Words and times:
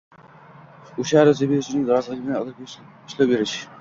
o‘sha 1.03 1.19
ariza 1.23 1.49
beruvchining 1.51 1.85
roziligi 1.93 2.25
bilan 2.31 2.41
ularga 2.47 2.67
ishlov 2.71 3.31
berish 3.35 3.55